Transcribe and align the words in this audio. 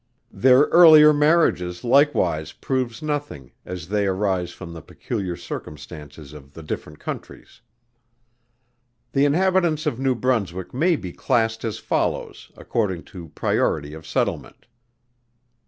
Their 0.33 0.61
earlier 0.71 1.13
marriages 1.13 1.83
likewise 1.83 2.53
proves 2.53 3.03
nothing 3.03 3.51
as 3.67 3.89
they 3.89 4.07
arise 4.07 4.49
from 4.51 4.73
the 4.73 4.81
peculiar 4.81 5.35
circumstances 5.35 6.33
of 6.33 6.53
the 6.53 6.63
different 6.63 6.97
countries. 6.97 7.61
The 9.11 9.25
inhabitants 9.25 9.85
of 9.85 9.99
New 9.99 10.15
Brunswick 10.15 10.73
may 10.73 10.95
be 10.95 11.13
classed 11.13 11.63
as 11.63 11.77
follows 11.77 12.51
according 12.57 13.03
to 13.13 13.29
priority 13.35 13.93
of 13.93 14.07
settlement. 14.07 14.65